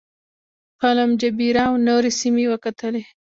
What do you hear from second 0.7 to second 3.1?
پالم جبیره او نورې سیمې وکتلې.